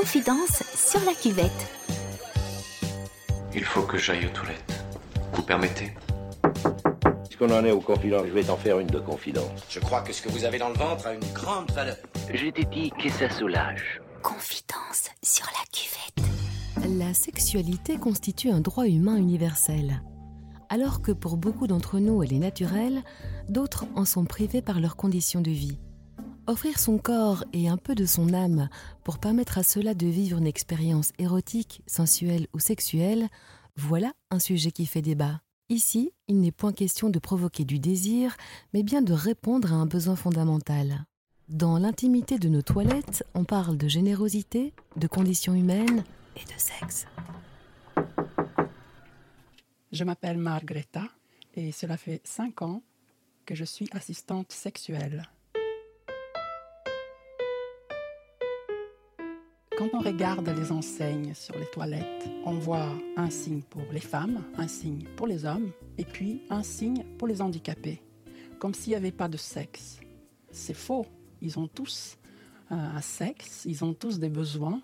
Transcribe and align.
Confidence 0.00 0.62
sur 0.76 1.00
la 1.04 1.12
cuvette. 1.12 1.50
Il 3.52 3.64
faut 3.64 3.82
que 3.82 3.98
j'aille 3.98 4.26
aux 4.26 4.28
toilettes. 4.28 4.84
Vous 5.32 5.42
permettez? 5.42 5.92
Puisqu'on 7.24 7.50
en 7.50 7.64
est 7.64 7.72
aux 7.72 7.80
confidences, 7.80 8.26
je 8.28 8.32
vais 8.32 8.44
t'en 8.44 8.56
faire 8.56 8.78
une 8.78 8.86
de 8.86 9.00
confidence. 9.00 9.50
Je 9.68 9.80
crois 9.80 10.02
que 10.02 10.12
ce 10.12 10.22
que 10.22 10.28
vous 10.28 10.44
avez 10.44 10.58
dans 10.58 10.68
le 10.68 10.76
ventre 10.76 11.08
a 11.08 11.14
une 11.14 11.32
grande 11.34 11.72
valeur. 11.72 11.96
Je 12.32 12.46
t'ai 12.46 12.64
dit 12.66 12.92
que 12.92 13.10
ça 13.10 13.28
soulage. 13.28 14.00
Confidence 14.22 15.10
sur 15.20 15.46
la 15.46 15.66
cuvette. 15.72 16.96
La 16.96 17.12
sexualité 17.12 17.96
constitue 17.96 18.50
un 18.50 18.60
droit 18.60 18.86
humain 18.86 19.16
universel. 19.16 20.00
Alors 20.68 21.02
que 21.02 21.10
pour 21.10 21.36
beaucoup 21.36 21.66
d'entre 21.66 21.98
nous 21.98 22.22
elle 22.22 22.34
est 22.34 22.38
naturelle, 22.38 23.02
d'autres 23.48 23.86
en 23.96 24.04
sont 24.04 24.26
privés 24.26 24.62
par 24.62 24.78
leurs 24.78 24.94
conditions 24.94 25.40
de 25.40 25.50
vie. 25.50 25.80
Offrir 26.48 26.78
son 26.78 26.96
corps 26.96 27.44
et 27.52 27.68
un 27.68 27.76
peu 27.76 27.94
de 27.94 28.06
son 28.06 28.32
âme 28.32 28.70
pour 29.04 29.18
permettre 29.18 29.58
à 29.58 29.62
cela 29.62 29.92
de 29.92 30.06
vivre 30.06 30.38
une 30.38 30.46
expérience 30.46 31.12
érotique, 31.18 31.82
sensuelle 31.86 32.46
ou 32.54 32.58
sexuelle, 32.58 33.28
voilà 33.76 34.14
un 34.30 34.38
sujet 34.38 34.70
qui 34.70 34.86
fait 34.86 35.02
débat. 35.02 35.42
Ici, 35.68 36.10
il 36.26 36.40
n'est 36.40 36.50
point 36.50 36.72
question 36.72 37.10
de 37.10 37.18
provoquer 37.18 37.66
du 37.66 37.78
désir, 37.78 38.34
mais 38.72 38.82
bien 38.82 39.02
de 39.02 39.12
répondre 39.12 39.74
à 39.74 39.76
un 39.76 39.84
besoin 39.84 40.16
fondamental. 40.16 41.04
Dans 41.50 41.76
l'intimité 41.76 42.38
de 42.38 42.48
nos 42.48 42.62
toilettes, 42.62 43.26
on 43.34 43.44
parle 43.44 43.76
de 43.76 43.86
générosité, 43.86 44.72
de 44.96 45.06
conditions 45.06 45.52
humaines 45.52 46.02
et 46.34 46.44
de 46.46 46.58
sexe. 46.58 47.06
Je 49.92 50.02
m'appelle 50.02 50.38
Margreta 50.38 51.08
et 51.56 51.72
cela 51.72 51.98
fait 51.98 52.22
cinq 52.24 52.62
ans 52.62 52.82
que 53.44 53.54
je 53.54 53.64
suis 53.64 53.90
assistante 53.92 54.50
sexuelle. 54.50 55.28
Quand 59.78 59.90
on 59.92 60.00
regarde 60.00 60.48
les 60.48 60.72
enseignes 60.72 61.34
sur 61.34 61.56
les 61.56 61.66
toilettes, 61.66 62.28
on 62.44 62.54
voit 62.54 62.90
un 63.16 63.30
signe 63.30 63.62
pour 63.62 63.84
les 63.92 64.00
femmes, 64.00 64.42
un 64.56 64.66
signe 64.66 65.04
pour 65.14 65.28
les 65.28 65.44
hommes, 65.44 65.70
et 65.98 66.04
puis 66.04 66.42
un 66.50 66.64
signe 66.64 67.04
pour 67.16 67.28
les 67.28 67.40
handicapés, 67.40 68.02
comme 68.58 68.74
s'il 68.74 68.90
n'y 68.90 68.96
avait 68.96 69.12
pas 69.12 69.28
de 69.28 69.36
sexe. 69.36 70.00
C'est 70.50 70.74
faux, 70.74 71.06
ils 71.40 71.60
ont 71.60 71.68
tous 71.68 72.18
euh, 72.72 72.74
un 72.74 73.00
sexe, 73.00 73.66
ils 73.66 73.84
ont 73.84 73.94
tous 73.94 74.18
des 74.18 74.28
besoins, 74.28 74.82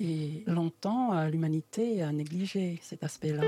et 0.00 0.42
longtemps 0.48 1.16
euh, 1.16 1.28
l'humanité 1.28 2.02
a 2.02 2.10
négligé 2.10 2.80
cet 2.82 3.04
aspect-là. 3.04 3.44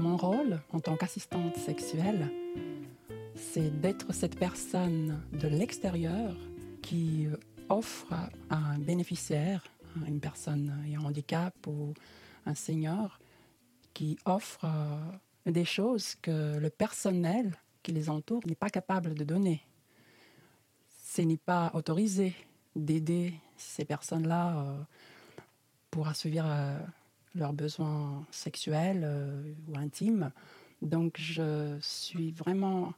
Mon 0.00 0.16
rôle 0.16 0.58
en 0.72 0.80
tant 0.80 0.96
qu'assistante 0.96 1.56
sexuelle, 1.58 2.28
c'est 3.40 3.80
d'être 3.80 4.12
cette 4.12 4.38
personne 4.38 5.20
de 5.32 5.48
l'extérieur 5.48 6.36
qui 6.82 7.26
offre 7.68 8.12
à 8.50 8.56
un 8.56 8.78
bénéficiaire, 8.78 9.64
une 10.06 10.20
personne 10.20 10.84
ayant 10.86 11.02
un 11.02 11.06
handicap 11.06 11.54
ou 11.66 11.94
un 12.46 12.54
senior, 12.54 13.18
qui 13.94 14.18
offre 14.24 14.64
euh, 14.64 15.50
des 15.50 15.64
choses 15.64 16.14
que 16.22 16.58
le 16.58 16.70
personnel 16.70 17.56
qui 17.82 17.92
les 17.92 18.08
entoure 18.08 18.42
n'est 18.46 18.54
pas 18.54 18.70
capable 18.70 19.14
de 19.14 19.24
donner. 19.24 19.62
Ce 21.02 21.22
n'est 21.22 21.36
pas 21.36 21.70
autorisé 21.74 22.34
d'aider 22.76 23.34
ces 23.56 23.84
personnes-là 23.84 24.58
euh, 24.58 24.80
pour 25.90 26.06
assouvir 26.06 26.44
euh, 26.46 26.78
leurs 27.34 27.52
besoins 27.52 28.24
sexuels 28.30 29.08
ou 29.68 29.76
intimes. 29.76 30.30
Donc 30.82 31.16
je 31.18 31.78
suis 31.80 32.30
vraiment 32.32 32.94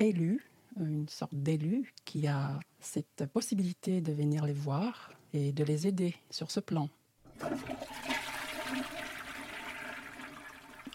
élu, 0.00 0.48
une 0.78 1.08
sorte 1.08 1.34
d'élu 1.34 1.92
qui 2.04 2.26
a 2.26 2.58
cette 2.80 3.26
possibilité 3.32 4.00
de 4.00 4.12
venir 4.12 4.44
les 4.44 4.52
voir 4.52 5.12
et 5.32 5.52
de 5.52 5.64
les 5.64 5.86
aider 5.86 6.14
sur 6.30 6.50
ce 6.50 6.60
plan. 6.60 6.88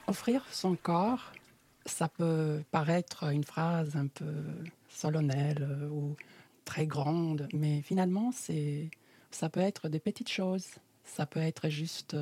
Offrir 0.08 0.46
son 0.52 0.76
corps, 0.76 1.32
ça 1.86 2.08
peut 2.08 2.64
paraître 2.72 3.32
une 3.32 3.44
phrase 3.44 3.96
un 3.96 4.08
peu 4.08 4.44
solennelle 4.90 5.88
ou 5.92 6.16
très 6.66 6.86
grande, 6.86 7.48
mais 7.54 7.82
finalement, 7.82 8.32
c'est, 8.32 8.90
ça 9.32 9.50
peut 9.50 9.60
être 9.60 9.90
des 9.90 10.00
petites 10.00 10.30
choses. 10.30 10.68
Ça 11.04 11.26
peut 11.26 11.40
être 11.40 11.70
juste 11.70 12.16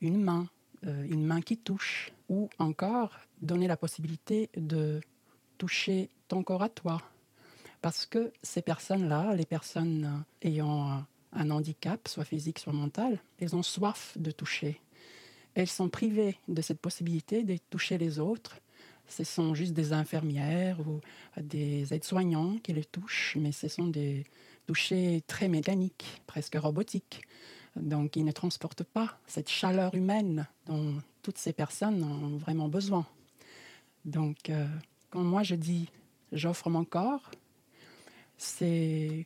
une 0.00 0.22
main, 0.22 0.48
euh, 0.86 1.04
une 1.04 1.24
main 1.24 1.42
qui 1.42 1.58
touche, 1.58 2.12
ou 2.28 2.48
encore 2.58 3.18
donner 3.42 3.66
la 3.66 3.76
possibilité 3.76 4.48
de 4.56 5.00
toucher 5.58 6.10
ton 6.28 6.42
corps 6.42 6.62
à 6.62 6.68
toi. 6.68 7.00
Parce 7.82 8.06
que 8.06 8.32
ces 8.42 8.62
personnes-là, 8.62 9.34
les 9.34 9.44
personnes 9.44 10.24
ayant 10.42 11.04
un 11.32 11.50
handicap, 11.50 12.08
soit 12.08 12.24
physique, 12.24 12.58
soit 12.58 12.72
mental, 12.72 13.18
elles 13.40 13.54
ont 13.54 13.62
soif 13.62 14.16
de 14.16 14.30
toucher. 14.30 14.80
Elles 15.54 15.68
sont 15.68 15.88
privées 15.88 16.36
de 16.48 16.62
cette 16.62 16.80
possibilité 16.80 17.42
de 17.44 17.58
toucher 17.70 17.98
les 17.98 18.18
autres. 18.18 18.58
Ce 19.06 19.22
sont 19.22 19.54
juste 19.54 19.74
des 19.74 19.92
infirmières 19.92 20.80
ou 20.80 21.00
des 21.40 21.92
aides-soignants 21.92 22.56
qui 22.62 22.72
les 22.72 22.84
touchent, 22.84 23.36
mais 23.38 23.52
ce 23.52 23.68
sont 23.68 23.86
des 23.86 24.24
touchés 24.66 25.22
très 25.26 25.48
mécaniques, 25.48 26.22
presque 26.26 26.56
robotiques. 26.56 27.22
Donc 27.76 28.16
ils 28.16 28.24
ne 28.24 28.32
transportent 28.32 28.84
pas 28.84 29.18
cette 29.26 29.50
chaleur 29.50 29.94
humaine 29.94 30.46
dont 30.66 30.94
toutes 31.22 31.38
ces 31.38 31.52
personnes 31.52 32.02
ont 32.02 32.36
vraiment 32.36 32.68
besoin. 32.68 33.06
Donc 34.04 34.50
euh, 34.50 34.66
quand 35.14 35.22
moi 35.22 35.44
je 35.44 35.54
dis 35.54 35.88
j'offre 36.32 36.68
mon 36.70 36.84
corps, 36.84 37.30
c'est 38.36 39.24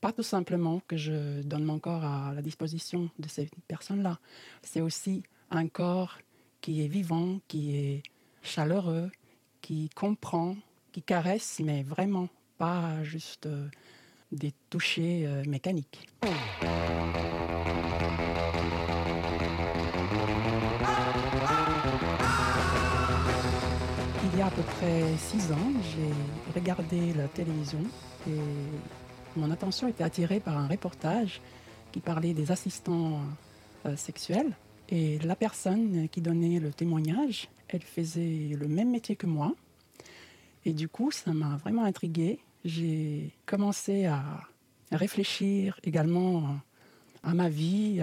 pas 0.00 0.12
tout 0.12 0.22
simplement 0.22 0.80
que 0.86 0.96
je 0.96 1.42
donne 1.42 1.64
mon 1.64 1.80
corps 1.80 2.04
à 2.04 2.32
la 2.32 2.40
disposition 2.40 3.10
de 3.18 3.28
ces 3.28 3.50
personnes-là. 3.66 4.20
C'est 4.62 4.80
aussi 4.80 5.24
un 5.50 5.66
corps 5.66 6.18
qui 6.60 6.84
est 6.84 6.86
vivant, 6.86 7.40
qui 7.48 7.76
est 7.76 8.02
chaleureux, 8.42 9.10
qui 9.60 9.90
comprend, 9.90 10.56
qui 10.92 11.02
caresse, 11.02 11.60
mais 11.64 11.82
vraiment 11.82 12.28
pas 12.56 13.02
juste 13.02 13.46
euh, 13.46 13.68
des 14.30 14.52
touchés 14.70 15.26
euh, 15.26 15.42
mécaniques. 15.48 16.06
À 24.48 24.50
peu 24.50 24.62
près 24.62 25.02
six 25.18 25.52
ans, 25.52 25.72
j'ai 25.82 26.58
regardé 26.58 27.12
la 27.12 27.28
télévision 27.28 27.82
et 28.26 28.38
mon 29.36 29.50
attention 29.50 29.88
était 29.88 30.04
attirée 30.04 30.40
par 30.40 30.56
un 30.56 30.66
reportage 30.66 31.42
qui 31.92 32.00
parlait 32.00 32.32
des 32.32 32.50
assistants 32.50 33.20
euh, 33.84 33.94
sexuels. 33.96 34.56
Et 34.88 35.18
la 35.18 35.36
personne 35.36 36.08
qui 36.08 36.22
donnait 36.22 36.60
le 36.60 36.72
témoignage, 36.72 37.50
elle 37.68 37.82
faisait 37.82 38.56
le 38.58 38.68
même 38.68 38.90
métier 38.90 39.16
que 39.16 39.26
moi. 39.26 39.54
Et 40.64 40.72
du 40.72 40.88
coup, 40.88 41.10
ça 41.10 41.34
m'a 41.34 41.56
vraiment 41.58 41.84
intriguée. 41.84 42.38
J'ai 42.64 43.34
commencé 43.44 44.06
à 44.06 44.22
réfléchir 44.90 45.78
également 45.84 46.56
à 47.22 47.34
ma 47.34 47.50
vie, 47.50 48.02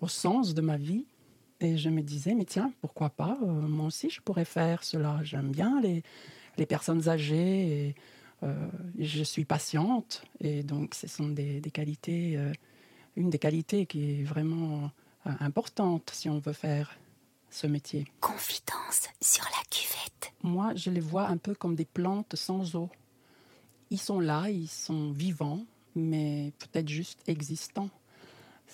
au 0.00 0.08
sens 0.08 0.52
de 0.52 0.62
ma 0.62 0.76
vie. 0.76 1.04
Et 1.64 1.78
je 1.78 1.88
me 1.88 2.02
disais, 2.02 2.34
mais 2.34 2.44
tiens, 2.44 2.72
pourquoi 2.82 3.08
pas 3.08 3.38
euh, 3.42 3.46
Moi 3.46 3.86
aussi, 3.86 4.10
je 4.10 4.20
pourrais 4.20 4.44
faire 4.44 4.84
cela. 4.84 5.20
J'aime 5.22 5.50
bien 5.50 5.80
les, 5.80 6.02
les 6.58 6.66
personnes 6.66 7.08
âgées 7.08 7.86
et 7.86 7.94
euh, 8.42 8.68
je 8.98 9.22
suis 9.22 9.46
patiente. 9.46 10.24
Et 10.40 10.62
donc, 10.62 10.94
ce 10.94 11.06
sont 11.06 11.28
des, 11.28 11.62
des 11.62 11.70
qualités, 11.70 12.36
euh, 12.36 12.52
une 13.16 13.30
des 13.30 13.38
qualités 13.38 13.86
qui 13.86 14.20
est 14.20 14.24
vraiment 14.24 14.90
importante 15.24 16.10
si 16.12 16.28
on 16.28 16.38
veut 16.38 16.52
faire 16.52 16.98
ce 17.48 17.66
métier. 17.66 18.06
Confidence 18.20 19.08
sur 19.22 19.44
la 19.44 19.62
cuvette. 19.70 20.34
Moi, 20.42 20.74
je 20.74 20.90
les 20.90 21.00
vois 21.00 21.28
un 21.28 21.38
peu 21.38 21.54
comme 21.54 21.76
des 21.76 21.86
plantes 21.86 22.36
sans 22.36 22.74
eau. 22.74 22.90
Ils 23.88 23.98
sont 24.00 24.20
là, 24.20 24.50
ils 24.50 24.68
sont 24.68 25.12
vivants, 25.12 25.64
mais 25.94 26.52
peut-être 26.58 26.90
juste 26.90 27.20
existants. 27.26 27.88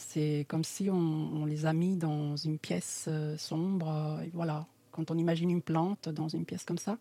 C'est 0.00 0.46
comme 0.48 0.64
si 0.64 0.88
on, 0.90 1.44
les 1.44 1.66
a 1.66 1.72
mis 1.72 1.96
dans 1.96 2.34
une 2.34 2.58
pièce 2.58 3.04
euh, 3.08 3.36
sombre. 3.36 4.20
Et 4.24 4.30
voilà, 4.32 4.66
quand 4.90 5.10
on 5.10 5.18
imagine 5.18 5.50
une 5.50 5.62
plante 5.62 6.08
dans 6.08 6.28
une 6.28 6.46
pièce 6.46 6.64
comme 6.64 6.78
ça, 6.78 6.98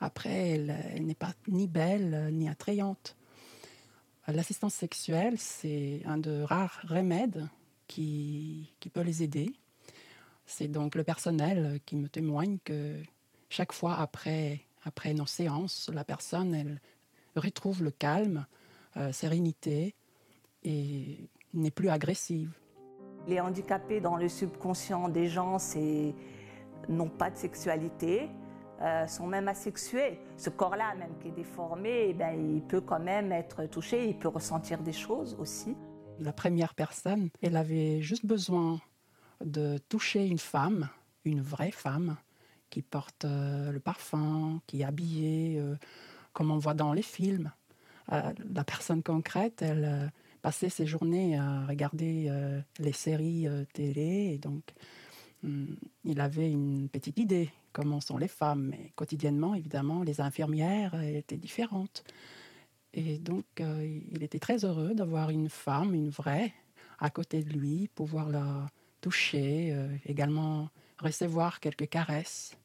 après, 0.00 0.50
elle, 0.50 1.04
n'est 1.04 1.14
pas 1.14 1.32
ni 1.48 1.68
belle 1.68 2.30
ni 2.32 2.48
attrayante. 2.48 3.16
L'assistance 4.26 4.74
sexuelle, 4.74 5.38
c'est 5.38 6.02
un 6.06 6.18
de 6.18 6.42
rares 6.42 6.80
remèdes 6.84 7.48
qui, 7.86 8.72
qui 8.80 8.88
peut 8.88 9.02
les 9.02 9.22
aider. 9.22 9.54
C'est 10.46 10.68
donc 10.68 10.94
le 10.94 11.04
personnel 11.04 11.80
qui 11.86 11.96
me 11.96 12.08
témoigne 12.08 12.58
que 12.64 13.00
chaque 13.48 13.72
fois 13.72 13.96
après, 13.96 14.60
après 14.84 15.14
nos 15.14 15.26
séances, 15.26 15.90
la 15.92 16.04
personne 16.04 16.54
elle 16.54 16.80
retrouve 17.36 17.82
le 17.82 17.90
calme, 17.90 18.46
euh, 18.96 19.12
sérénité 19.12 19.94
et 20.64 21.28
n'est 21.54 21.70
plus 21.70 21.88
agressive. 21.88 22.52
Les 23.26 23.40
handicapés 23.40 24.00
dans 24.00 24.16
le 24.16 24.28
subconscient 24.28 25.08
des 25.08 25.28
gens, 25.28 25.58
c'est 25.58 26.14
n'ont 26.88 27.08
pas 27.08 27.30
de 27.30 27.36
sexualité. 27.36 28.28
euh, 28.82 29.06
sont 29.06 29.26
même 29.26 29.46
asexués. 29.46 30.18
Ce 30.38 30.48
corps-là, 30.48 30.94
même 30.94 31.12
qui 31.20 31.28
est 31.28 31.32
déformé, 31.32 32.06
eh 32.08 32.14
ben, 32.14 32.32
il 32.32 32.62
peut 32.62 32.80
quand 32.80 32.98
même 32.98 33.30
être 33.30 33.66
touché, 33.66 34.08
il 34.08 34.18
peut 34.18 34.28
ressentir 34.28 34.78
des 34.78 34.94
choses 34.94 35.36
aussi. 35.38 35.76
La 36.18 36.32
première 36.32 36.74
personne, 36.74 37.28
elle 37.42 37.58
avait 37.58 38.00
juste 38.00 38.24
besoin 38.24 38.80
de 39.44 39.76
toucher 39.90 40.26
une 40.26 40.38
femme, 40.38 40.88
une 41.26 41.42
vraie 41.42 41.72
femme, 41.72 42.16
qui 42.70 42.80
porte 42.80 43.26
euh, 43.26 43.70
le 43.70 43.80
parfum, 43.80 44.62
qui 44.66 44.80
est 44.80 44.84
habillée 44.84 45.58
euh, 45.58 45.76
comme 46.32 46.50
on 46.50 46.56
voit 46.56 46.72
dans 46.72 46.94
les 46.94 47.02
films. 47.02 47.52
la 48.08 48.64
personne 48.64 49.02
concrète, 49.02 49.60
elle 49.60 50.10
passait 50.40 50.68
ses 50.68 50.86
journées 50.86 51.36
à 51.38 51.66
regarder 51.66 52.32
les 52.78 52.92
séries 52.92 53.46
télé, 53.72 54.32
et 54.34 54.38
donc 54.38 54.62
hmm, 55.42 55.74
il 56.04 56.20
avait 56.20 56.50
une 56.50 56.88
petite 56.88 57.18
idée 57.18 57.50
comment 57.72 58.00
sont 58.00 58.18
les 58.18 58.28
femmes. 58.28 58.68
Mais 58.70 58.92
quotidiennement, 58.96 59.54
évidemment, 59.54 60.02
les 60.02 60.20
infirmières 60.20 61.00
étaient 61.02 61.36
différentes. 61.36 62.04
Et 62.92 63.18
donc, 63.18 63.44
euh, 63.60 64.00
il 64.10 64.22
était 64.22 64.38
très 64.38 64.64
heureux 64.64 64.94
d'avoir 64.94 65.30
une 65.30 65.48
femme, 65.48 65.94
une 65.94 66.10
vraie, 66.10 66.52
à 66.98 67.10
côté 67.10 67.42
de 67.42 67.52
lui, 67.52 67.88
pouvoir 67.94 68.28
la 68.28 68.66
toucher, 69.00 69.72
euh, 69.72 69.88
également 70.06 70.68
recevoir 70.98 71.60
quelques 71.60 71.88
caresses, 71.88 72.56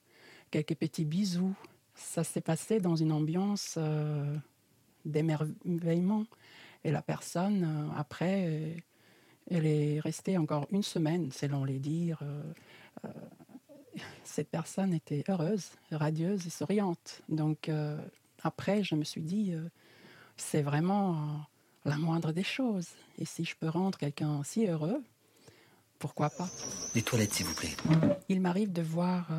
quelques 0.51 0.75
petits 0.75 1.05
bisous. 1.05 1.55
Ça 1.93 2.23
s'est 2.23 2.41
passé 2.41 2.79
dans 2.79 2.95
une 2.95 3.11
ambiance 3.11 3.75
euh, 3.77 4.35
d'émerveillement. 5.05 6.25
Et 6.85 6.91
la 6.91 7.01
personne, 7.01 7.91
après, 7.97 8.77
elle 9.51 9.65
est 9.65 9.99
restée 9.99 10.37
encore 10.37 10.67
une 10.71 10.83
semaine, 10.83 11.31
selon 11.31 11.65
les 11.65 11.79
dires 11.79 12.23
cette 14.23 14.49
personne 14.49 14.93
était 14.93 15.23
heureuse, 15.29 15.71
radieuse 15.91 16.45
et 16.45 16.49
souriante. 16.49 17.21
Donc 17.29 17.69
euh, 17.69 17.97
après, 18.43 18.83
je 18.83 18.95
me 18.95 19.03
suis 19.03 19.21
dit, 19.21 19.53
euh, 19.53 19.69
c'est 20.37 20.61
vraiment 20.61 21.13
euh, 21.13 21.15
la 21.85 21.97
moindre 21.97 22.31
des 22.31 22.43
choses. 22.43 22.89
Et 23.17 23.25
si 23.25 23.45
je 23.45 23.55
peux 23.55 23.69
rendre 23.69 23.97
quelqu'un 23.97 24.41
si 24.43 24.67
heureux, 24.67 25.01
pourquoi 25.99 26.29
pas? 26.29 26.49
Les 26.93 27.01
toilettes, 27.01 27.33
s'il 27.33 27.45
vous 27.45 27.55
plaît. 27.55 27.75
Il 28.27 28.41
m'arrive 28.41 28.73
de 28.73 28.81
voir 28.81 29.29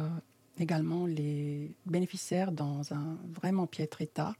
également 0.58 1.04
les 1.04 1.76
bénéficiaires 1.84 2.50
dans 2.50 2.94
un 2.94 3.18
vraiment 3.34 3.66
piètre 3.66 4.00
état. 4.00 4.34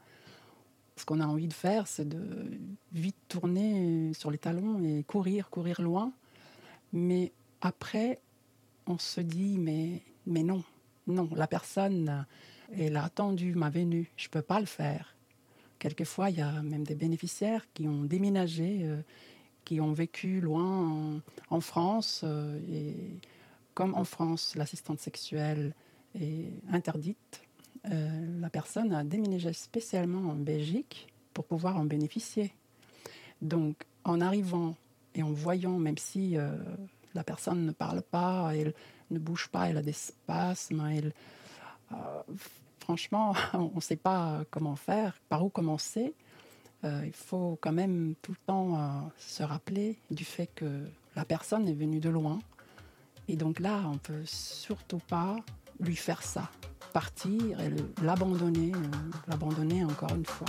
Ce 0.97 1.05
qu'on 1.05 1.21
a 1.21 1.27
envie 1.27 1.49
de 1.49 1.53
faire, 1.53 1.87
c'est 1.87 2.09
de 2.09 2.51
vite 2.93 3.17
tourner 3.29 4.13
sur 4.15 4.31
les 4.31 4.39
talons 4.39 4.83
et 4.83 5.03
courir, 5.05 5.51
courir 5.51 5.83
loin. 5.83 6.13
Mais 6.93 7.33
après, 7.61 8.21
on 8.87 8.99
se 8.99 9.21
dit, 9.21 9.59
mais, 9.59 10.03
mais 10.27 10.43
non, 10.43 10.65
non, 11.07 11.29
la 11.35 11.47
personne, 11.47 12.27
elle 12.73 12.97
a 12.97 13.05
attendu 13.05 13.55
ma 13.55 13.71
venue, 13.71 14.11
je 14.17 14.27
ne 14.27 14.31
peux 14.31 14.43
pas 14.43 14.61
le 14.61 14.67
faire. 14.67 15.15
Quelquefois, 15.79 16.31
il 16.31 16.39
y 16.39 16.43
a 16.43 16.63
même 16.63 16.85
des 16.85 16.95
bénéficiaires 16.95 17.67
qui 17.75 17.87
ont 17.87 18.05
déménagé, 18.05 18.81
euh, 18.83 19.03
qui 19.65 19.81
ont 19.81 19.93
vécu 19.93 20.41
loin 20.41 21.21
en, 21.51 21.61
France. 21.61 22.23
Euh, 22.25 22.59
et 22.71 22.95
comme 23.75 23.95
en 23.95 24.05
France, 24.05 24.55
l'assistante 24.57 25.01
sexuelle 25.01 25.75
est 26.19 26.51
interdite, 26.71 27.43
euh, 27.91 28.41
la 28.41 28.51
personne 28.51 28.93
a 28.93 29.05
déménagé 29.05 29.53
spécialement 29.53 30.31
en 30.31 30.35
Belgique 30.35 31.09
pour 31.33 31.45
pouvoir 31.45 31.77
en 31.77 31.85
bénéficier. 31.85 32.53
Donc, 33.43 33.85
en 34.05 34.21
arrivant 34.21 34.75
et 35.15 35.23
en 35.23 35.33
voyant, 35.33 35.79
même 35.79 35.99
si 35.99 36.37
la 37.15 37.25
personne 37.25 37.67
ne 37.67 37.73
parle 37.73 38.03
pas, 38.03 38.53
elle 38.55 38.75
ne 39.11 39.19
bouge 39.19 39.49
pas, 39.49 39.69
elle 39.69 39.77
a 39.79 39.83
des 39.83 39.93
spasmes, 39.93 40.83
euh, 41.93 42.23
franchement, 42.79 43.35
on 43.55 43.73
ne 43.75 43.81
sait 43.81 43.97
pas 43.97 44.43
comment 44.51 44.77
faire, 44.77 45.19
par 45.29 45.45
où 45.45 45.49
commencer. 45.49 46.15
Euh, 46.85 47.03
il 47.05 47.13
faut 47.13 47.59
quand 47.61 47.73
même 47.73 48.15
tout 48.23 48.33
le 48.33 48.47
temps 48.47 48.77
euh, 48.77 49.01
se 49.19 49.43
rappeler 49.43 49.97
du 50.11 50.25
fait 50.25 50.49
que 50.55 50.87
la 51.15 51.25
personne 51.25 51.67
est 51.69 51.75
venue 51.75 52.01
de 52.01 52.11
loin. 52.11 52.39
Et 53.29 53.37
donc 53.37 53.59
là, 53.61 53.83
on 53.87 53.95
ne 53.95 53.99
peut 53.99 54.25
surtout 54.25 55.01
pas 55.09 55.37
lui 55.81 55.97
faire 55.97 56.23
ça. 56.23 56.51
Partir 56.93 57.61
et 57.61 57.71
l'abandonner, 58.03 58.73
l'abandonner 59.29 59.85
encore 59.85 60.15
une 60.15 60.27
fois. 60.27 60.49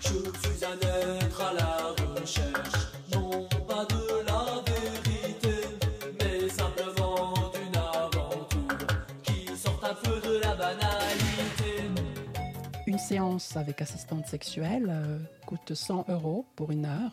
Je 0.00 0.08
suis 0.08 0.64
un 0.64 0.78
être 0.78 1.40
à 1.40 1.52
la 1.54 2.20
recherche 2.20 2.92
séance 13.12 13.56
avec 13.56 13.82
assistante 13.82 14.26
sexuelle 14.26 14.86
euh, 14.88 15.18
coûte 15.44 15.74
100 15.74 16.06
euros 16.08 16.46
pour 16.56 16.70
une 16.70 16.86
heure. 16.86 17.12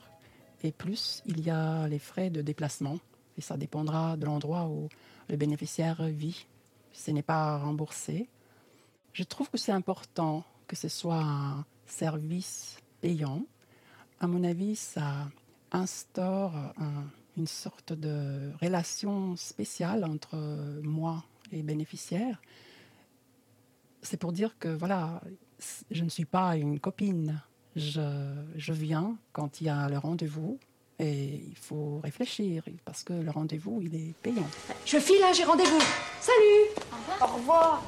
Et 0.63 0.71
plus, 0.71 1.21
il 1.25 1.41
y 1.41 1.49
a 1.49 1.87
les 1.87 1.99
frais 1.99 2.29
de 2.29 2.41
déplacement. 2.41 2.99
Et 3.37 3.41
ça 3.41 3.57
dépendra 3.57 4.15
de 4.15 4.25
l'endroit 4.25 4.67
où 4.67 4.87
le 5.29 5.35
bénéficiaire 5.35 6.03
vit. 6.03 6.45
Ce 6.99 7.11
n'est 7.11 7.23
pas 7.23 7.57
remboursé. 7.57 8.27
Je 9.13 9.23
trouve 9.23 9.49
que 9.49 9.57
c'est 9.57 9.71
important 9.71 10.43
que 10.67 10.75
ce 10.75 10.89
soit 10.89 11.23
un 11.23 11.65
service 11.85 12.77
payant. 12.99 13.45
À 14.19 14.27
mon 14.27 14.43
avis, 14.43 14.75
ça 14.75 15.29
instaure 15.71 16.53
une 17.37 17.47
sorte 17.47 17.93
de 17.93 18.51
relation 18.61 19.37
spéciale 19.37 20.03
entre 20.03 20.35
moi 20.83 21.23
et 21.53 21.63
bénéficiaire. 21.63 22.41
C'est 24.01 24.17
pour 24.17 24.33
dire 24.33 24.59
que 24.59 24.67
voilà, 24.67 25.21
je 25.91 26.03
ne 26.03 26.09
suis 26.09 26.25
pas 26.25 26.57
une 26.57 26.81
copine. 26.81 27.41
Je, 27.77 28.73
viens 28.73 29.17
quand 29.31 29.61
il 29.61 29.67
y 29.67 29.69
a 29.69 29.87
le 29.87 29.97
rendez-vous 29.97 30.59
et 30.99 31.43
il 31.47 31.57
faut 31.57 31.99
réfléchir 32.03 32.63
parce 32.83 33.03
que 33.03 33.13
le 33.13 33.31
rendez-vous, 33.31 33.81
il 33.81 33.95
est 33.95 34.13
payant. 34.21 34.47
Je 34.85 34.99
file, 34.99 35.23
hein, 35.23 35.31
j'ai 35.33 35.45
rendez-vous. 35.45 35.81
Salut 36.19 37.21
Au 37.21 37.37
revoir. 37.37 37.83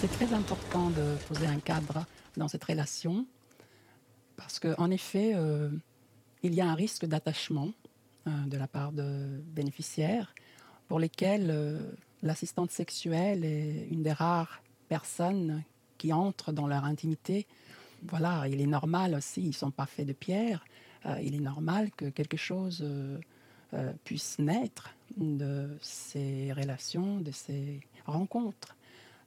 C'est 0.00 0.10
très 0.10 0.32
important 0.32 0.90
de 0.90 1.16
poser 1.28 1.46
un 1.46 1.58
cadre 1.58 2.06
dans 2.36 2.48
cette 2.48 2.64
relation 2.64 3.26
parce 4.36 4.58
qu'en 4.58 4.90
effet, 4.90 5.32
euh, 5.34 5.70
il 6.42 6.54
y 6.54 6.60
a 6.60 6.66
un 6.66 6.74
risque 6.74 7.04
d'attachement 7.04 7.70
euh, 8.26 8.30
de 8.46 8.56
la 8.56 8.66
part 8.66 8.92
de 8.92 9.40
bénéficiaires 9.46 10.34
pour 10.88 10.98
lesquels 10.98 11.50
euh, 11.50 11.78
l'assistante 12.22 12.70
sexuelle 12.70 13.44
est 13.44 13.86
une 13.90 14.02
des 14.02 14.12
rares 14.12 14.62
personnes 14.88 15.62
qui 15.98 16.12
entrent 16.12 16.52
dans 16.52 16.66
leur 16.66 16.84
intimité. 16.84 17.46
Voilà, 18.02 18.48
il 18.48 18.60
est 18.60 18.66
normal 18.66 19.14
aussi, 19.14 19.42
ils 19.42 19.48
ne 19.48 19.52
sont 19.52 19.70
pas 19.70 19.86
faits 19.86 20.06
de 20.06 20.12
pierre, 20.12 20.64
il 21.22 21.34
est 21.34 21.40
normal 21.40 21.90
que 21.96 22.06
quelque 22.06 22.36
chose 22.36 22.80
euh, 22.82 23.18
euh, 23.74 23.92
puisse 24.04 24.38
naître 24.38 24.94
de 25.16 25.76
ces 25.80 26.52
relations, 26.52 27.20
de 27.20 27.30
ces 27.30 27.80
rencontres. 28.06 28.76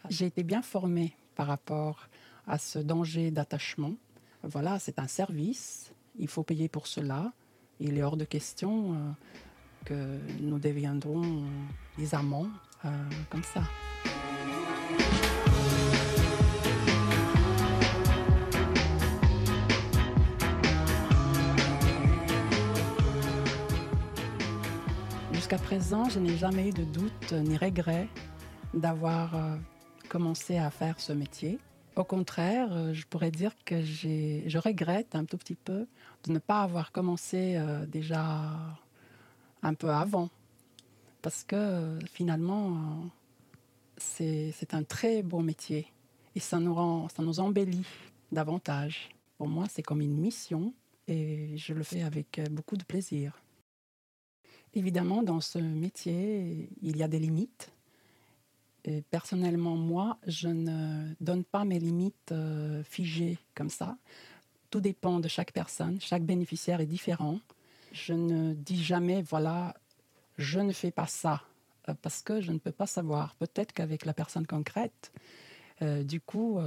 J'ai 0.10 0.25
été 0.25 0.43
bien 0.43 0.62
formée 0.62 1.15
par 1.36 1.48
rapport 1.48 2.07
à 2.48 2.57
ce 2.57 2.79
danger 2.79 3.31
d'attachement. 3.31 3.93
Voilà, 4.43 4.79
c'est 4.79 5.00
un 5.00 5.07
service, 5.07 5.91
il 6.17 6.27
faut 6.27 6.43
payer 6.43 6.67
pour 6.69 6.88
cela. 6.88 7.34
Il 7.79 7.98
est 7.98 8.03
hors 8.03 8.17
de 8.17 8.25
question 8.25 9.15
que 9.86 10.19
nous 10.39 10.60
deviendrons 10.60 11.43
des 11.98 12.15
amants 12.15 12.50
comme 13.29 13.43
ça. 13.43 13.63
Présent, 25.77 26.10
je 26.10 26.17
n'ai 26.17 26.36
jamais 26.36 26.69
eu 26.69 26.72
de 26.72 26.84
doute 26.86 27.34
ni 27.34 27.55
regret 27.55 28.07
d'avoir 28.74 29.36
euh, 29.36 29.57
commencé 30.10 30.57
à 30.57 30.72
faire 30.72 31.00
ce 31.00 31.13
métier. 31.13 31.60
Au 31.96 32.03
contraire, 32.03 32.69
euh, 32.72 32.93
je 32.96 33.05
pourrais 33.05 33.29
dire 33.29 33.51
que 33.63 33.84
je 33.84 34.57
regrette 34.57 35.13
un 35.13 35.24
tout 35.24 35.38
petit 35.38 35.53
peu 35.53 35.86
de 36.24 36.31
ne 36.31 36.39
pas 36.39 36.63
avoir 36.63 36.91
commencé 36.91 37.57
euh, 37.57 37.86
déjà 37.86 38.43
un 39.62 39.75
peu 39.75 39.91
avant. 39.91 40.29
Parce 41.22 41.43
que 41.43 42.00
finalement, 42.12 43.03
c'est 43.98 44.74
un 44.74 44.81
très 44.81 45.22
beau 45.22 45.41
métier 45.41 45.93
et 46.34 46.39
ça 46.39 46.60
nous, 46.60 46.74
rend, 46.74 47.07
ça 47.10 47.22
nous 47.22 47.39
embellit 47.39 47.86
davantage. 48.31 49.10
Pour 49.38 49.48
moi, 49.48 49.65
c'est 49.69 49.84
comme 49.84 50.01
une 50.01 50.17
mission 50.17 50.74
et 51.07 51.55
je 51.55 51.75
le 51.75 51.84
fais 51.84 52.01
avec 52.01 52.41
beaucoup 52.50 52.77
de 52.77 52.84
plaisir. 52.84 53.39
Évidemment, 54.77 55.24
dans 55.24 55.41
ce 55.41 55.57
métier, 55.57 56.69
il 56.84 56.98
y 56.98 57.01
a 57.01 57.07
des 57.07 57.17
limites. 57.17 57.72
Personnellement, 59.10 59.75
moi, 59.75 60.19
je 60.27 60.50
ne 60.50 61.15
donne 61.19 61.43
pas 61.43 61.65
mes 61.65 61.79
limites 61.79 62.31
euh, 62.31 62.84
figées 62.84 63.39
comme 63.55 63.72
ça. 63.72 63.98
Tout 64.69 64.79
dépend 64.79 65.19
de 65.19 65.27
chaque 65.27 65.51
personne. 65.51 66.00
Chaque 66.00 66.24
bénéficiaire 66.24 66.79
est 66.79 66.86
différent. 66.86 67.39
Je 67.91 68.13
ne 68.13 68.53
dis 68.53 68.81
jamais, 68.84 69.24
voilà, 69.24 69.74
je 70.38 70.60
ne 70.60 70.72
fais 70.72 70.91
pas 70.91 71.07
ça 71.07 71.41
euh, 71.89 71.96
parce 72.00 72.22
que 72.22 72.39
je 72.39 72.51
ne 72.51 72.60
peux 72.60 72.72
pas 72.72 72.86
savoir. 72.86 73.34
Peut-être 73.38 73.74
qu'avec 73.74 74.05
la 74.05 74.13
personne 74.13 74.46
concrète, 74.46 75.12
euh, 75.81 76.03
du 76.03 76.22
coup, 76.22 76.60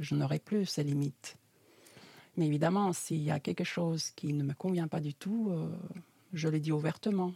je 0.00 0.14
n'aurai 0.14 0.38
plus 0.38 0.64
ces 0.64 0.84
limites. 0.84 1.36
Mais 2.38 2.46
évidemment, 2.46 2.94
s'il 2.94 3.22
y 3.22 3.30
a 3.30 3.40
quelque 3.40 3.64
chose 3.64 4.10
qui 4.12 4.32
ne 4.32 4.42
me 4.42 4.54
convient 4.54 4.88
pas 4.88 5.00
du 5.00 5.12
tout, 5.12 5.52
je 6.32 6.48
le 6.48 6.60
dis 6.60 6.72
ouvertement. 6.72 7.34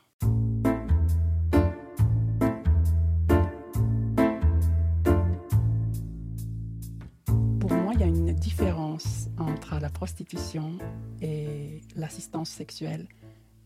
Différence 8.43 9.29
entre 9.39 9.79
la 9.79 9.89
prostitution 9.89 10.77
et 11.21 11.81
l'assistance 11.95 12.51
sexuelle. 12.51 13.07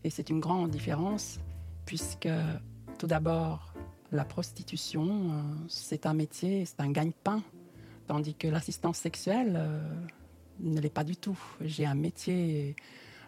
Et 0.03 0.11
c'est 0.11 0.29
une 0.29 0.39
grande 0.39 0.69
différence 0.69 1.39
puisque 1.87 2.29
tout 2.99 3.07
d'abord, 3.07 3.73
la 4.11 4.23
prostitution, 4.23 5.31
euh, 5.31 5.41
c'est 5.67 6.05
un 6.05 6.13
métier, 6.13 6.65
c'est 6.65 6.79
un 6.79 6.91
gagne-pain, 6.91 7.41
tandis 8.05 8.35
que 8.35 8.47
l'assistance 8.47 8.97
sexuelle 8.97 9.55
euh, 9.57 9.81
ne 10.59 10.79
l'est 10.79 10.93
pas 10.93 11.03
du 11.03 11.15
tout. 11.15 11.39
J'ai 11.61 11.87
un 11.87 11.95
métier 11.95 12.75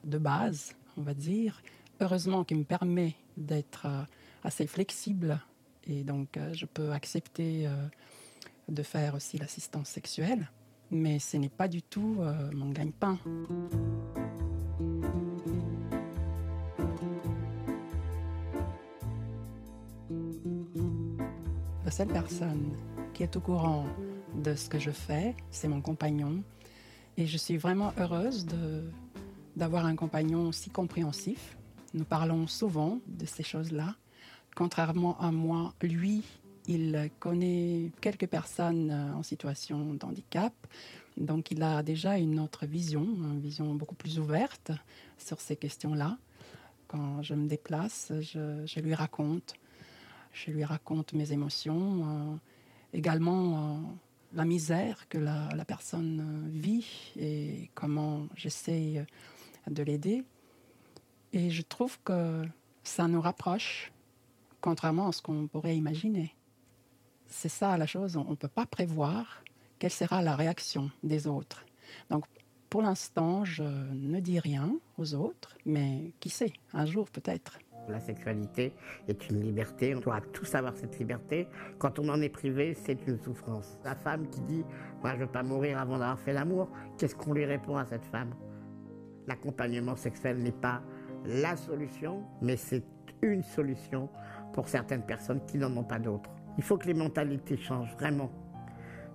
de 0.04 0.20
base, 0.20 0.76
on 0.98 1.02
va 1.02 1.16
dire, 1.16 1.64
heureusement 2.00 2.44
qui 2.44 2.54
me 2.54 2.64
permet 2.64 3.16
d'être 3.38 3.88
euh, 3.88 4.04
assez 4.44 4.68
flexible 4.68 5.42
et 5.88 6.04
donc 6.04 6.38
je 6.54 6.68
peux 6.68 6.92
accepter 6.92 7.68
de 8.68 8.84
faire 8.84 9.16
aussi 9.16 9.40
l'assistance 9.40 9.88
sexuelle, 9.90 10.48
mais 10.92 11.20
ce 11.20 11.38
n'est 11.38 11.50
pas 11.50 11.68
du 11.68 11.82
tout 11.82 12.18
euh, 12.20 12.50
mon 12.54 12.70
gagne-pain. 12.70 13.18
La 21.86 21.92
seule 21.92 22.08
personne 22.08 22.76
qui 23.14 23.24
est 23.24 23.36
au 23.36 23.40
courant 23.40 23.86
de 24.36 24.54
ce 24.56 24.70
que 24.70 24.80
je 24.80 24.92
fais, 24.92 25.36
c'est 25.50 25.68
mon 25.68 25.82
compagnon. 25.82 26.44
Et 27.18 27.26
je 27.26 27.38
suis 27.38 27.58
vraiment 27.58 27.92
heureuse 27.98 28.46
d'avoir 29.56 29.86
un 29.86 29.96
compagnon 29.96 30.52
si 30.52 30.70
compréhensif. 30.70 31.58
Nous 31.94 32.06
parlons 32.06 32.48
souvent 32.48 33.00
de 33.08 33.26
ces 33.26 33.44
choses-là. 33.44 33.96
Contrairement 34.56 35.20
à 35.20 35.32
moi, 35.32 35.74
lui, 35.82 36.24
il 36.70 37.10
connaît 37.20 37.92
quelques 38.00 38.28
personnes 38.28 38.92
euh, 38.92 39.16
en 39.16 39.24
situation 39.24 39.96
de 39.96 40.06
handicap. 40.06 40.54
Donc 41.18 41.50
il 41.50 41.64
a 41.64 41.82
déjà 41.82 42.18
une 42.18 42.40
autre 42.40 42.68
vision, 42.68 43.02
une 43.02 43.42
vision 43.42 43.74
beaucoup 43.74 43.96
plus 43.96 44.20
ouverte 44.20 44.72
sur 45.18 45.42
ces 45.42 45.56
questions-là. 45.56 46.18
Quand 46.88 47.24
je 47.24 47.34
me 47.34 47.48
déplace, 47.48 48.14
je, 48.22 48.80
lui 48.80 48.94
raconte. 48.94 49.56
Je 50.32 50.52
lui 50.52 50.64
raconte 50.64 51.14
mes 51.14 51.32
émotions, 51.32 52.04
euh, 52.04 52.36
également 52.94 53.58
euh, 53.58 53.80
la 54.34 54.46
misère 54.46 55.10
que 55.10 55.18
la, 55.18 55.50
la 55.56 55.66
personne 55.66 56.48
vit 56.52 57.14
et 57.18 57.72
comment 57.74 58.28
j'essaie 58.36 59.08
de 59.68 59.84
l'aider. 59.84 60.24
Et 61.34 61.50
je 61.50 61.64
trouve 61.64 61.98
que 62.04 62.44
ça 62.84 63.08
nous 63.08 63.22
rapproche, 63.22 63.92
contrairement 64.62 65.08
à 65.08 65.12
ce 65.12 65.24
qu'on 65.24 65.48
pourrait 65.48 65.76
imaginer. 65.76 66.36
C'est 67.30 67.50
ça 67.50 67.78
la 67.78 67.86
chose, 67.86 68.18
on 68.18 68.32
ne 68.32 68.36
peut 68.36 68.48
pas 68.48 68.66
prévoir 68.66 69.44
quelle 69.78 69.92
sera 69.92 70.22
la 70.22 70.36
réaction 70.36 70.90
des 71.04 71.28
autres. 71.28 71.64
Donc 72.10 72.26
pour 72.70 72.82
l'instant, 72.82 73.46
je 73.46 73.64
ne 73.64 74.20
dis 74.20 74.40
rien 74.40 74.72
aux 74.98 75.16
autres, 75.16 75.56
mais 75.66 76.12
qui 76.20 76.30
sait, 76.30 76.54
un 76.74 76.86
jour 76.86 77.10
peut-être. 77.10 77.60
La 77.88 78.00
sexualité 78.00 78.74
est 79.08 79.30
une 79.30 79.42
liberté, 79.42 79.96
on 79.96 80.00
doit 80.00 80.22
tous 80.22 80.54
avoir 80.54 80.76
cette 80.76 81.00
liberté. 81.00 81.48
Quand 81.80 81.98
on 81.98 82.10
en 82.10 82.22
est 82.22 82.30
privé, 82.30 82.76
c'est 82.76 83.08
une 83.08 83.18
souffrance. 83.18 83.80
La 83.84 83.96
femme 83.96 84.30
qui 84.30 84.42
dit 84.42 84.64
Moi, 85.02 85.12
je 85.12 85.16
ne 85.16 85.22
veux 85.22 85.32
pas 85.32 85.42
mourir 85.42 85.80
avant 85.80 85.98
d'avoir 85.98 86.20
fait 86.20 86.34
l'amour, 86.34 86.70
qu'est-ce 86.98 87.16
qu'on 87.16 87.34
lui 87.34 87.46
répond 87.46 87.78
à 87.78 87.86
cette 87.86 88.06
femme? 88.06 88.36
L'accompagnement 89.26 89.96
sexuel 89.96 90.38
n'est 90.38 90.52
pas 90.52 90.84
la 91.26 91.56
solution, 91.56 92.24
mais 92.42 92.58
c'est 92.58 92.84
une 93.22 93.44
solution 93.44 94.10
pour 94.54 94.68
certaines 94.68 95.06
personnes 95.06 95.44
qui 95.46 95.58
n'en 95.58 95.76
ont 95.76 95.84
pas 95.84 96.00
d'autres. 96.00 96.39
Il 96.58 96.64
faut 96.64 96.78
que 96.78 96.88
les 96.88 96.94
mentalités 96.94 97.58
changent 97.58 97.94
vraiment, 97.94 98.32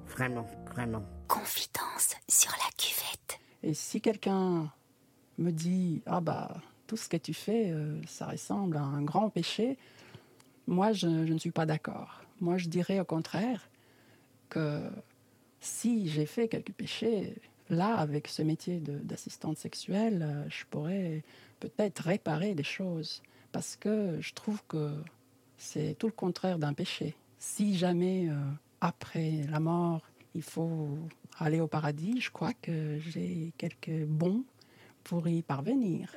vraiment, 0.07 0.47
vraiment. 0.73 1.05
Confidence 1.29 2.17
sur 2.29 2.53
la 2.53 2.71
cuvette. 2.77 3.39
Et 3.63 3.75
si 3.75 4.01
quelqu'un 4.01 4.71
me 5.39 5.51
dit 5.51 6.03
Ah 6.07 6.21
bah, 6.21 6.57
tout 6.87 6.97
ce 6.97 7.09
que 7.09 7.17
tu 7.17 7.35
fais, 7.35 7.71
euh, 7.71 8.01
ça 8.07 8.27
ressemble 8.27 8.77
à 8.77 8.83
un 8.83 9.03
grand 9.03 9.31
péché, 9.31 9.79
moi, 10.67 10.93
je, 10.93 11.27
je 11.27 11.33
ne 11.33 11.39
suis 11.39 11.51
pas 11.51 11.67
d'accord. 11.67 12.23
Moi, 12.41 12.57
je 12.57 12.69
dirais 12.69 13.01
au 13.01 13.05
contraire 13.05 13.69
que 14.49 14.81
si 15.61 16.09
j'ai 16.09 16.27
fait 16.27 16.49
quelques 16.49 16.73
péchés, 16.73 17.35
là, 17.71 17.97
avec 17.97 18.29
ce 18.29 18.43
métier 18.43 18.81
d'assistante 18.81 19.59
sexuelle, 19.59 20.23
euh, 20.23 20.45
je 20.49 20.65
pourrais 20.71 21.23
peut-être 21.61 22.01
réparer 22.01 22.55
des 22.55 22.65
choses. 22.65 23.23
Parce 23.53 23.77
que 23.77 24.19
je 24.21 24.35
trouve 24.35 24.63
que 24.69 24.91
c'est 25.57 25.97
tout 25.99 26.07
le 26.07 26.13
contraire 26.13 26.59
d'un 26.59 26.75
péché. 26.75 27.15
Si 27.47 27.77
jamais, 27.77 28.27
euh, 28.31 28.35
après 28.81 29.43
la 29.51 29.61
mort, 29.61 30.01
il 30.35 30.43
faut 30.43 30.99
aller 31.39 31.61
au 31.61 31.69
paradis, 31.69 32.21
je 32.21 32.31
crois 32.33 32.55
que 32.55 32.99
j'ai 32.99 33.53
quelques 33.59 34.07
bons 34.07 34.45
pour 35.05 35.29
y 35.29 35.43
parvenir. 35.43 36.11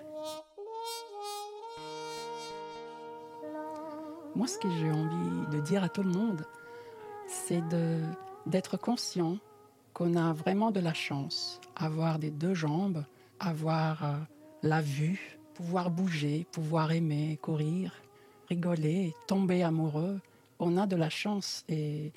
Moi, 4.36 4.48
ce 4.48 4.58
que 4.58 4.70
j'ai 4.80 4.90
envie 4.90 5.48
de 5.52 5.60
dire 5.60 5.84
à 5.84 5.90
tout 5.90 6.02
le 6.02 6.12
monde, 6.12 6.44
c'est 7.28 7.62
d'être 8.48 8.78
conscient 8.78 9.38
qu'on 9.94 10.16
a 10.16 10.32
vraiment 10.32 10.72
de 10.72 10.80
la 10.80 10.94
chance, 10.94 11.60
avoir 11.76 12.20
des 12.20 12.32
deux 12.32 12.56
jambes, 12.56 13.04
avoir 13.40 14.04
euh, 14.06 14.16
la 14.64 14.82
vue, 14.82 15.38
pouvoir 15.56 15.92
bouger, 15.92 16.48
pouvoir 16.54 16.94
aimer, 16.94 17.38
courir, 17.42 17.94
rigoler, 18.48 19.14
tomber 19.28 19.62
amoureux. 19.62 20.20
On 20.60 20.78
a 20.78 20.88
de 20.88 20.96
la 20.96 21.10
chance 21.10 21.64
et 21.70 22.12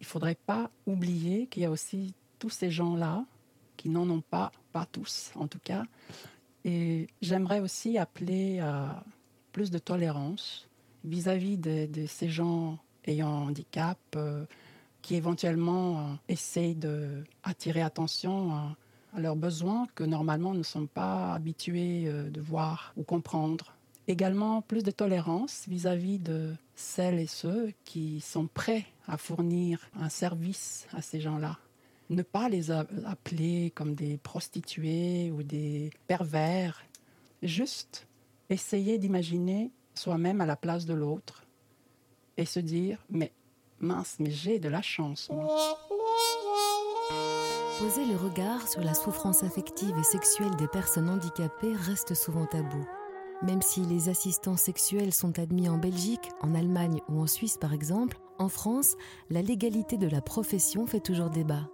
il 0.00 0.06
faudrait 0.06 0.38
pas 0.46 0.70
oublier 0.86 1.46
qu'il 1.46 1.62
y 1.62 1.66
a 1.66 1.70
aussi 1.70 2.14
tous 2.38 2.50
ces 2.50 2.70
gens-là 2.70 3.24
qui 3.76 3.88
n'en 3.88 4.08
ont 4.10 4.20
pas, 4.20 4.52
pas 4.72 4.86
tous 4.86 5.32
en 5.34 5.46
tout 5.46 5.60
cas. 5.62 5.84
Et 6.64 7.08
j'aimerais 7.20 7.60
aussi 7.60 7.98
appeler 7.98 8.60
à 8.60 9.04
plus 9.52 9.70
de 9.70 9.78
tolérance 9.78 10.68
vis-à-vis 11.04 11.58
de, 11.58 12.06
ces 12.06 12.28
gens 12.28 12.78
ayant 13.06 13.28
un 13.28 13.48
handicap 13.48 13.98
euh, 14.16 14.44
qui 15.02 15.14
éventuellement 15.14 15.98
euh, 15.98 16.02
essayent 16.28 16.74
d'attirer 16.74 17.82
attention 17.82 18.52
à, 18.52 18.76
leurs 19.16 19.36
besoins 19.36 19.86
que 19.94 20.02
normalement 20.02 20.54
ne 20.54 20.64
sont 20.64 20.86
pas 20.86 21.34
habitués 21.34 22.04
euh, 22.06 22.30
de 22.30 22.40
voir 22.40 22.92
ou 22.96 23.04
comprendre. 23.04 23.73
Également 24.06 24.60
plus 24.60 24.82
de 24.82 24.90
tolérance 24.90 25.64
vis-à-vis 25.66 26.18
de 26.18 26.54
celles 26.74 27.18
et 27.18 27.26
ceux 27.26 27.72
qui 27.84 28.20
sont 28.20 28.46
prêts 28.46 28.84
à 29.06 29.16
fournir 29.16 29.88
un 29.98 30.08
service 30.08 30.86
à 30.92 31.00
ces 31.00 31.20
gens-là. 31.20 31.58
Ne 32.10 32.22
pas 32.22 32.50
les 32.50 32.70
appeler 32.70 33.72
comme 33.74 33.94
des 33.94 34.18
prostituées 34.18 35.30
ou 35.30 35.42
des 35.42 35.90
pervers. 36.06 36.84
Juste 37.42 38.06
essayer 38.50 38.98
d'imaginer 38.98 39.70
soi-même 39.94 40.42
à 40.42 40.46
la 40.46 40.56
place 40.56 40.84
de 40.84 40.92
l'autre 40.92 41.44
et 42.36 42.44
se 42.44 42.60
dire 42.60 42.98
mais 43.08 43.32
mince, 43.80 44.16
mais 44.18 44.30
j'ai 44.30 44.58
de 44.58 44.68
la 44.68 44.82
chance. 44.82 45.30
moi. 45.30 45.78
Poser 47.78 48.04
le 48.06 48.16
regard 48.16 48.68
sur 48.68 48.82
la 48.82 48.94
souffrance 48.94 49.42
affective 49.42 49.96
et 49.98 50.04
sexuelle 50.04 50.54
des 50.56 50.68
personnes 50.68 51.08
handicapées 51.08 51.74
reste 51.74 52.14
souvent 52.14 52.46
tabou. 52.46 52.86
Même 53.42 53.62
si 53.62 53.80
les 53.80 54.08
assistants 54.08 54.56
sexuels 54.56 55.12
sont 55.12 55.38
admis 55.38 55.68
en 55.68 55.76
Belgique, 55.78 56.30
en 56.40 56.54
Allemagne 56.54 57.00
ou 57.08 57.20
en 57.20 57.26
Suisse 57.26 57.58
par 57.58 57.72
exemple, 57.72 58.18
en 58.38 58.48
France, 58.48 58.96
la 59.30 59.42
légalité 59.42 59.96
de 59.96 60.08
la 60.08 60.20
profession 60.20 60.86
fait 60.86 61.00
toujours 61.00 61.30
débat. 61.30 61.68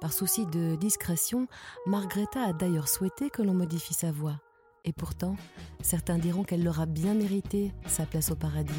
Par 0.00 0.12
souci 0.12 0.44
de 0.46 0.76
discrétion, 0.76 1.46
Margretha 1.86 2.42
a 2.42 2.52
d'ailleurs 2.52 2.88
souhaité 2.88 3.30
que 3.30 3.42
l'on 3.42 3.54
modifie 3.54 3.94
sa 3.94 4.12
voix. 4.12 4.38
Et 4.84 4.92
pourtant, 4.92 5.36
certains 5.82 6.18
diront 6.18 6.44
qu'elle 6.44 6.62
l'aura 6.62 6.84
bien 6.84 7.14
mérité, 7.14 7.72
sa 7.86 8.04
place 8.04 8.30
au 8.30 8.36
paradis. 8.36 8.72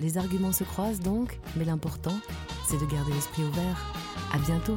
Les 0.00 0.18
arguments 0.18 0.52
se 0.52 0.62
croisent 0.64 1.00
donc, 1.00 1.40
mais 1.56 1.64
l'important, 1.64 2.14
c'est 2.66 2.78
de 2.78 2.86
garder 2.86 3.12
l'esprit 3.12 3.42
ouvert. 3.42 3.84
À 4.32 4.38
bientôt 4.38 4.76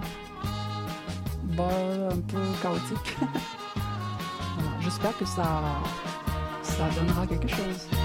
Bah, 1.56 1.70
un 2.12 2.20
peu 2.20 2.42
chaotique. 2.62 3.18
J'espère 4.82 5.18
que 5.18 5.25
ça, 5.25 5.62
ça 6.77 6.89
donnera 7.00 7.27
quelque 7.27 7.48
chose. 7.48 8.03